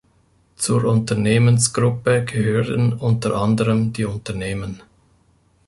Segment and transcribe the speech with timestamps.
[0.55, 4.81] Zur Unternehmensgruppe gehören unter anderem die Unternehmen